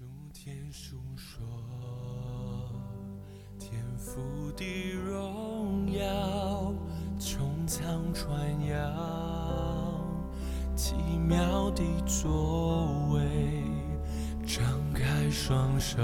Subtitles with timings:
[0.00, 1.42] 诸天述说
[3.58, 4.64] 天赋的
[4.94, 6.72] 荣耀，
[7.18, 8.34] 穹苍传
[8.66, 8.80] 扬
[10.74, 10.94] 奇
[11.28, 13.62] 妙的作为，
[14.46, 14.64] 张
[14.94, 16.00] 开双手，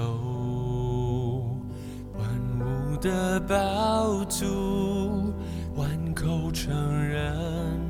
[2.19, 2.29] 万
[2.61, 5.33] 物的宝珠，
[5.75, 7.81] 万口承认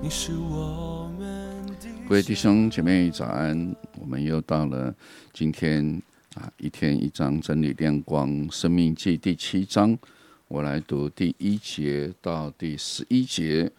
[0.00, 4.92] 你是我们的各位弟兄姐妹早安，我们又到了
[5.32, 6.02] 今天
[6.34, 9.96] 啊一天一章真理亮光生命记第七章，
[10.48, 13.70] 我来读第一节到第十一节。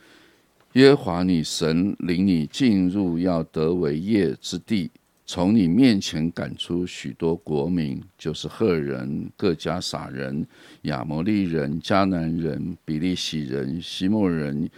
[0.73, 4.89] 耶和华你神领你进入要得为业之地，
[5.25, 10.47] 从你面前赶出许多国民，就是赫人、各家撒人、
[10.83, 14.69] 亚摩利人、迦南人、比利洗人、西莫人、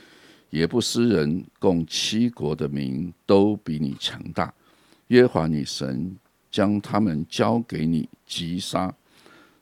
[0.49, 4.51] 耶布斯人，共七国的民都比你强大。
[5.09, 6.15] 耶和华你神
[6.49, 8.93] 将他们交给你击杀，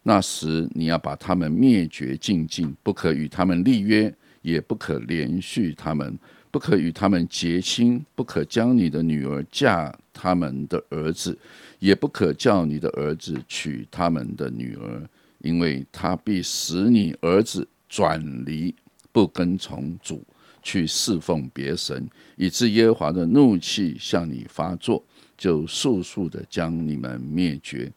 [0.03, 6.17] 那时你要把他们灭绝尽尽，不可与他们立约，也不可连续他们，
[6.49, 11.37] 不可与他们结亲，不可将你的女儿嫁他们的儿子，
[11.79, 18.73] 也不可叫你的儿子娶他们的女儿，因为他必使你儿子转离，
[19.11, 20.23] 不跟从主。
[20.65, 25.03] 去侍奉别神，以致耶和华的怒气向你发作，
[25.37, 27.91] 就速速的将你们灭绝。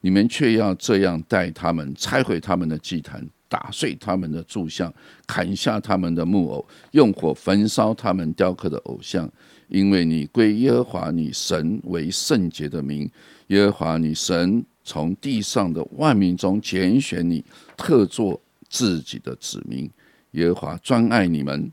[0.00, 4.92] 你们却要这样待他们，拆毁他们的祭坛，打碎他们的柱像，
[5.26, 9.30] 砍下他们的木偶，用火焚烧他们雕刻的偶像。
[9.68, 13.10] 因为你归耶和华你神为圣洁的名，
[13.48, 17.44] 耶和华你神从地上的万民中拣选你，
[17.76, 19.90] 特作自己的子民。
[20.32, 21.72] 耶和华专爱你们。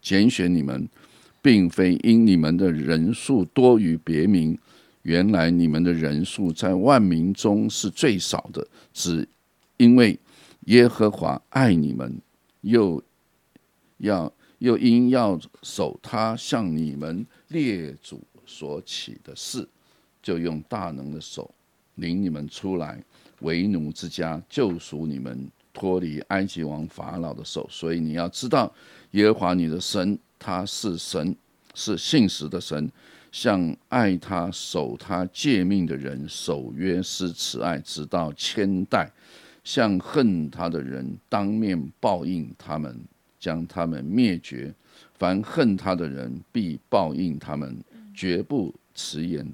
[0.00, 0.86] 拣选你们，
[1.44, 4.58] 并非因你们的人数多于别民，
[5.02, 9.28] 原来你们的人数在万民中是最少的，只
[9.76, 10.18] 因为
[10.68, 12.18] 耶和华爱你们，
[12.62, 13.02] 又
[13.98, 19.68] 要又因要守他向你们列祖所起的事，
[20.22, 21.54] 就用大能的手
[21.96, 22.98] 领你们出来
[23.40, 27.68] 为奴之家，救赎你们脱离埃及王法老的手。
[27.70, 28.72] 所以你要知道。
[29.10, 31.34] 耶和华你的神，他是神，
[31.74, 32.90] 是信实的神，
[33.32, 39.06] 向爱他、守他诫命的人守约施慈爱，直到千代；
[39.64, 43.00] 向恨他的人当面报应他们，
[43.40, 44.74] 将他们灭绝。
[45.14, 47.76] 凡恨他的人，必报应他们，
[48.14, 49.46] 绝不迟延。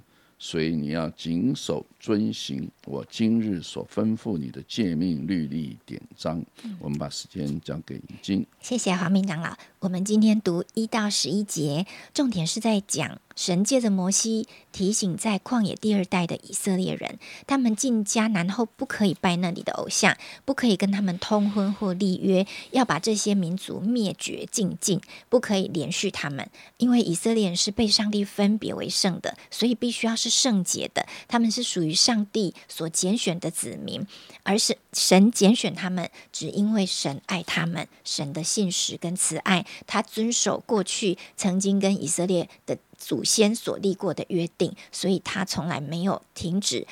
[0.43, 6.43] 所以你要谨守遵行我今日所吩咐你的诫命律例典章。
[6.79, 8.45] 我们把时间交给已经。
[8.59, 9.55] 谢谢黄明长老。
[9.81, 13.21] 我们今天读一到十一节，重点是在讲。
[13.41, 20.15] 神借着摩西提醒，在旷野第二代的以色列人，他们进迦南后不可以拜那里的偶像，
[20.45, 25.01] 不可以跟他们通婚或立约，要把这些民族灭绝净尽，
[25.31, 34.07] 不可以连续他们，因为以色列人是被上帝分别为圣的，所以必须要是圣洁的，他们是属于上帝所拣选的子民，
[34.43, 42.77] 而是神拣选他们，只因为神爱他们，神的信实跟慈爱，他遵守过去曾经跟以色列的。
[43.01, 46.87] 祖先所立过的约定，所以他从来没有停止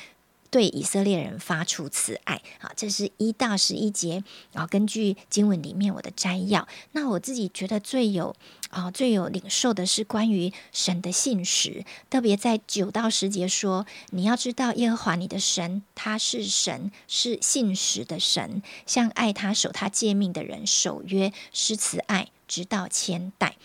[0.49, 2.41] 对以色列人发出慈爱。
[2.59, 4.23] 好，这是一到十一节。
[4.51, 8.35] 然后根据经文里面我的摘要，那我自己觉得最有
[8.71, 23.55] 啊最有领受的是关于神的信实，特别在九到十节说，你要知道耶和华你的神，他是神，是信实的神，向爱他守他诫命的人守约施慈爱，直到千代。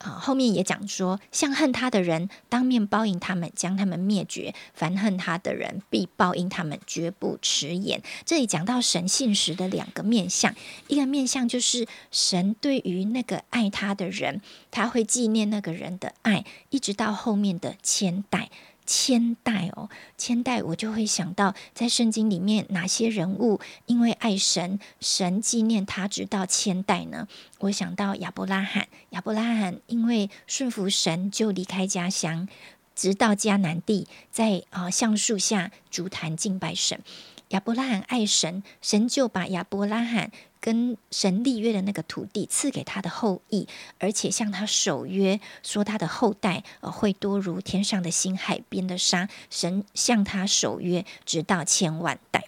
[0.00, 8.02] 啊，后面也讲说，像恨他的人，当面报应他们，将他们灭绝；凡恨他的人，必报应他们，绝不迟延。
[8.24, 10.54] 这里讲到神信实的两个面相，
[10.88, 14.40] 一个面相就是神对于那个爱他的人，
[14.70, 18.50] 他会纪念那个人的爱，一直到后面的千代。
[18.92, 19.88] 千代哦，
[20.18, 27.28] 千代，我就会想到，在圣经里面哪些人物因为爱神，神纪念他直到千代呢？
[27.60, 32.48] 我想到亚伯拉罕，亚伯拉罕因为顺服神，就离开家乡，
[32.96, 37.00] 直到迦南地，在啊橡树下烛坛敬拜神。
[37.50, 40.32] 亚伯拉罕爱神，神就把亚伯拉罕。
[40.62, 43.66] 跟神立约的那个土地赐给他的后裔，
[43.98, 49.26] 而且向他守约，说他的后代呃会多如天上的星、海边的沙。
[49.48, 52.44] 神向他守约，直到千万代。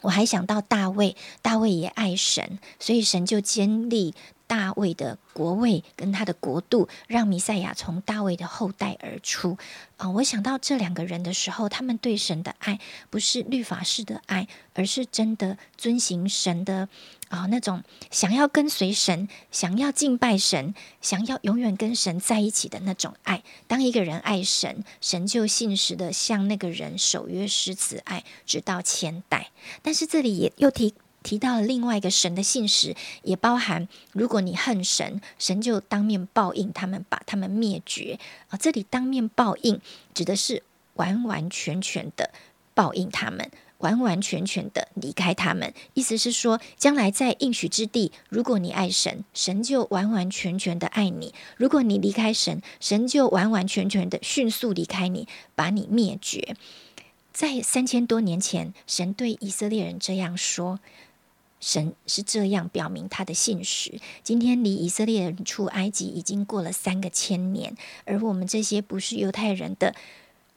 [0.00, 4.12] 我还想到大卫，大卫也爱神，所以神就建立
[4.46, 9.58] 大卫的国位跟他的国度，让弥赛亚从大卫的后代而出。
[9.96, 12.78] 啊，我想到这两个人的时候，他们对神的爱
[13.10, 16.88] 不是律法式的爱，而是真的遵行神的
[17.28, 23.42] 啊那种想要跟随神、想要敬拜神、想要永远跟神在一起的那种爱。
[23.66, 29.50] 当一个人爱神，神就信实的向那个人守约施慈爱，直到千代。
[29.82, 30.94] 但是这里也又提。
[31.26, 32.94] 提到了另外一个神的信实，
[33.24, 38.56] 也包含如果你恨神，神就当面报应他们，把他们灭绝啊。
[38.56, 39.80] 这里当面报应
[40.14, 40.62] 指的是
[40.94, 42.30] 完完全全的
[42.74, 45.74] 报应他们，完完全全的离开他们。
[45.94, 55.26] 意思是说，将来在应许之地，如果你爱神，神就完完全全的爱你；如果你离开神，神就完完全全的迅速离开你，
[55.56, 56.54] 把你灭绝。
[57.32, 60.78] 在三千多年前，神对以色列人这样说。
[61.60, 64.00] 神是这样表明他的信实。
[64.22, 67.74] 今天离以色列人出埃及已经过了三个千年，
[68.04, 69.94] 而我们这些不是犹太人的，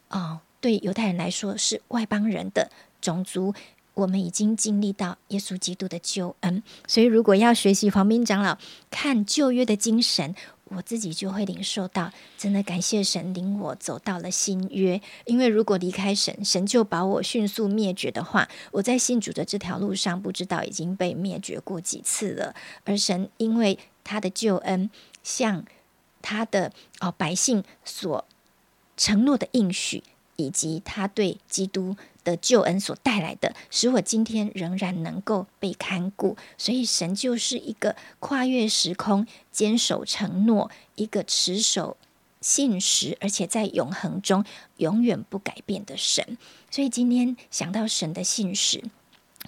[0.10, 2.70] 哦，对犹太人来说是外邦人的
[3.02, 3.54] 种族，
[3.94, 6.62] 我们已经经历到耶稣基督的救恩。
[6.88, 8.58] 所以，如果要学习黄斌长老
[8.92, 10.36] 看旧约的精神。
[10.70, 15.02] 我自己就会领受到，真的感谢神领我走到了新约。
[15.26, 22.56] 因为如果离开神，神就把我迅速灭绝的话，我在信主的这条路上，不知道已经被灭绝过几次了。
[22.86, 24.90] 而神因为他的救恩，
[25.24, 25.66] 向
[26.22, 28.26] 他的哦百姓所
[28.96, 30.04] 承诺的应许，
[30.36, 31.96] 以及他对基督。
[32.30, 36.38] 的救恩所带来的，使我今天仍然能够被看顾。
[36.58, 41.98] 所以，神就是一个跨越时空、坚守承诺、一个持守
[42.42, 44.46] 信实，而且在永恒中
[44.78, 46.38] 永远不改变的神。
[46.70, 48.84] 所以，今天想到神的信实。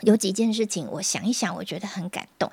[0.01, 2.49] 有几件事情，我想一想，我觉得很感动。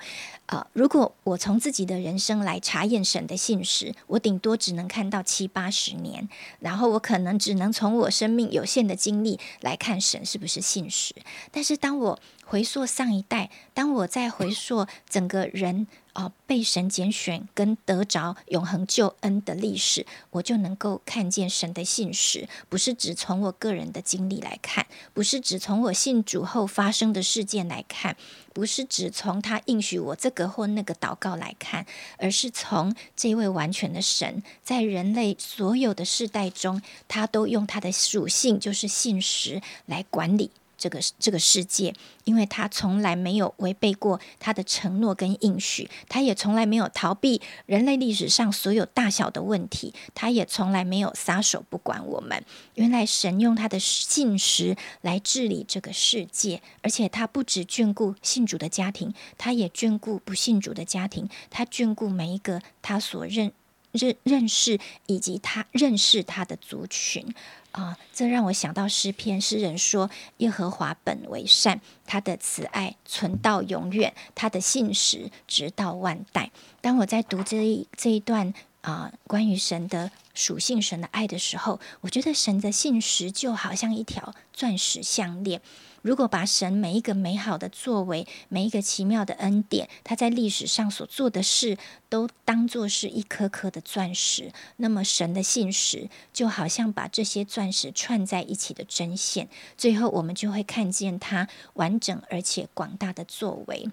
[0.49, 6.27] 啊，如果我从自己的人生来查验神的信实，我顶多只能看到七八十年，
[6.59, 11.13] 然后我可能只能从我生命有限的经历来看神是不是信实。
[11.51, 12.19] 但是当我
[12.49, 15.85] 回溯上一代，当我在回溯整个人。
[16.13, 28.17] 哦，被神拣选跟得着永恒救恩的历史，我就能够看见神的信实，不是只从我个人的经历来看，不是只从我信主后发生的事件来看，
[28.51, 31.85] 不是只从他应许我这个或那个祷告来看，
[32.17, 40.51] 而是从这位完全的神，在人类所有的世代中，他都用他的属性，就是信实来管理。
[40.79, 41.93] 这个这个世界，
[42.23, 52.43] 因为他从来没有违背过他的承诺跟应许，他也从来没有逃避人类历史上所有大小的问题，他也从来没有撒手不管我们。
[52.75, 63.51] 原来神用他的信实来治理这个世界，而且他不止眷顾信主的家庭，他也眷顾不信主的家庭，他眷顾每一个他所认
[63.91, 67.35] 认认识以及他认识他的族群。
[67.71, 76.51] 啊，这让我想到诗篇，诗人说：“耶和华本为善，他的慈爱存到永远，他的信实直到万代。”
[76.81, 85.61] 当我在读这一这一段啊，关于神的属性、神的爱的时候，我觉得神的信实就好像一条钻石项链。
[86.01, 91.77] 如果把神每一个美好的作为，每一个奇妙的恩典，他在历史上所做的事，
[92.07, 103.89] 都当作是一颗颗的钻石，那么神的信实就好像把这些钻石串在一起的针线，最后我们就会看见他完整而且广大的作为。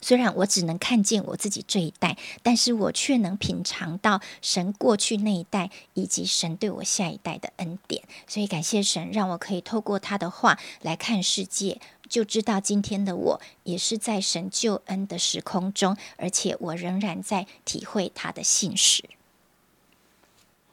[0.00, 8.02] 虽然我只能看见我自己这一代，但是我却能品尝到神过去那一代以及神对我下一代的恩典。
[8.26, 19.02] 所以感谢神，让我可以透过他的话来看世界，就知道今天的我也是在神救恩的时空中，而且我仍然在体会他的信实。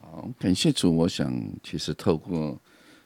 [0.01, 0.93] 好，感谢主。
[0.93, 2.59] 我想，其实透过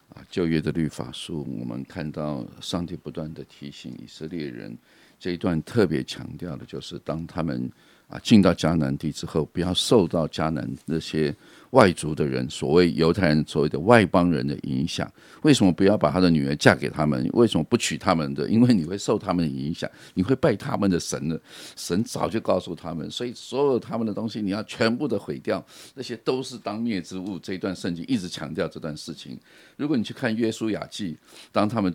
[0.09, 4.75] 啊旧约的律法书，我们看到上帝不断的提醒以色列人。
[5.19, 7.69] 这一段特别强调的就是，当他们
[8.07, 11.35] 啊进到迦南地之后，不要受到迦南那些
[11.71, 15.11] 外族的人，所谓犹太人所谓的外邦人的影响。
[15.41, 17.27] 为什么不要把他的女儿嫁给他们？
[17.33, 18.47] 为什么不娶他们的？
[18.49, 21.39] 因为你会受他们的影响，你会拜他们的神的。
[21.75, 27.37] 神早就告诉他们，所以所有他们的东西你要全部的毁掉，那些都是当灭之物。
[27.39, 29.37] 这一段圣经一直强调这段事情。
[29.77, 31.17] 如果你去看约书亚记，
[31.51, 31.93] 当他们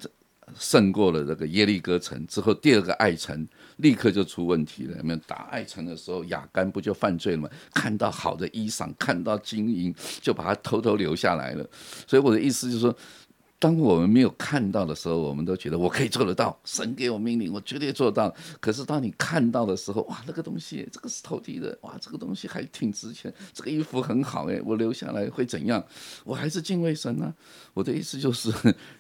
[0.59, 4.97] 胜过了这个耶利哥城之后，第二个爱城立刻就出问题了。
[4.99, 7.49] 有没有打爱城的时候，亚干不就犯罪了吗？
[7.75, 11.67] 看到好的衣裳，看到金银，就把它偷偷留下来了。
[12.07, 12.97] 所以我的意思就是说，
[13.61, 18.35] 当我们没有看到的时候，我们都觉得我可以做得到，神给我命令，我绝对做到。
[18.59, 25.85] 可是当你看到的时候，哇，那个东西，这个是投递的，哇，这个东西还挺值钱，这个衣服很好，哎，我留下来会怎样？
[26.25, 27.35] 我还是敬畏神呢。
[27.75, 28.51] 我的意思就是，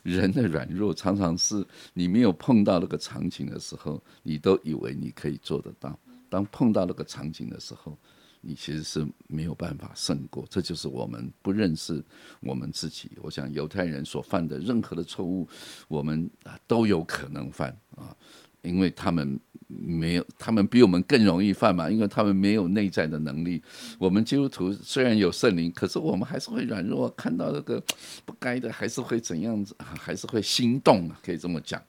[0.02, 5.99] 人的软弱常常是你没有碰到那个场景的时候，你都以为你可以做得到。
[6.29, 7.99] 当碰到那个场景的时候，
[8.40, 12.02] 你其实是没有办法胜过，这就是我们不认识
[12.40, 13.11] 我们自己。
[13.23, 15.49] 我想犹太人所犯的任何的错误，
[15.88, 18.16] 我们啊都有可能犯啊，
[18.62, 23.62] 因为他们没有，他们比我们更容易犯嘛，因为他们没有内在的能力。
[23.99, 27.82] 我们基督徒虽然有圣灵，可是我们还是会软弱，看到那个
[28.25, 31.80] 不该的，还是会怎样子，还是会心动啊，可以这么讲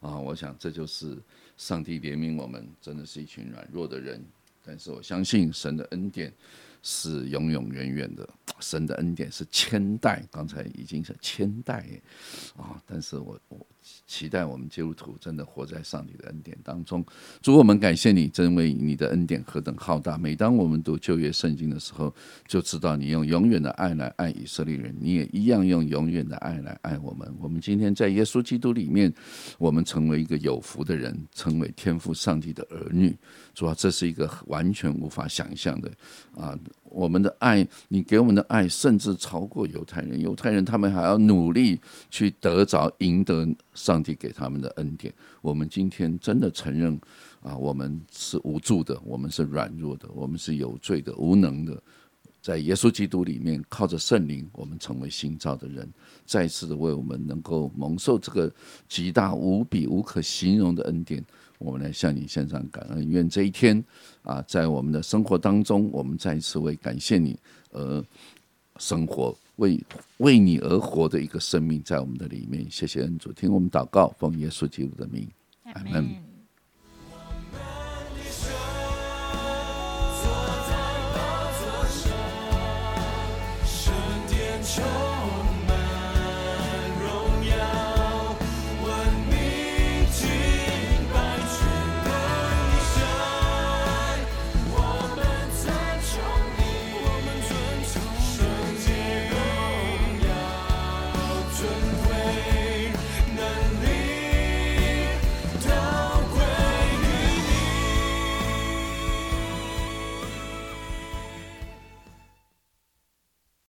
[0.00, 0.18] 啊。
[0.18, 1.18] 我想这就是
[1.58, 4.24] 上帝怜悯我们，真的是一群软弱的人。
[4.64, 6.32] 但是我相信神的恩典
[6.82, 8.28] 是永永远远的，
[8.60, 11.86] 神的恩典是千代，刚才已经是千代
[12.56, 12.82] 啊！
[12.86, 13.66] 但是我我。
[14.06, 17.04] 期待我们基督徒真的活在上帝的恩典当中。
[17.40, 20.18] 主，我们感谢你，真为你的恩典何等浩大。
[20.18, 22.14] 每当我们读旧约圣经的时候，
[22.46, 27.32] 就知道你用永远的爱来爱以色列人，你也一样用永远的爱来爱我们。
[27.40, 29.12] 我们今天在耶稣基督里面，
[29.58, 33.16] 我们成为一个有福的人，成为天赋上帝的儿女。
[33.54, 35.90] 主要这是一个完全无法想象的
[36.34, 36.58] 啊！
[36.84, 40.20] 我们的爱，你给我们的爱，甚至超过犹太人。
[40.20, 41.78] 犹太人他们还要努力
[42.10, 45.12] 去得着、赢得上帝给他们的恩典。
[45.40, 47.00] 我们今天真的承认
[47.42, 51.82] 啊，我们是无助的，我们是软弱的，我们是有罪的、无能的。
[52.42, 55.86] 在耶稣基督里面，靠着圣灵，我们成为新造的人，
[56.24, 58.50] 再次的为我们能够蒙受这个
[58.88, 61.22] 极大无比、无可形容的恩典。
[61.58, 63.84] 我们来向你献上感恩，愿这一天
[64.22, 67.38] 啊，在我们的生活当中，我们再一次为感谢你
[67.72, 68.02] 而
[68.78, 69.80] 生活，为
[70.16, 72.66] 为你而活的一个生命在我们的里面。
[72.70, 75.28] 谢谢恩主，听我们祷告，奉耶稣基督的名，
[75.74, 76.29] 阿门。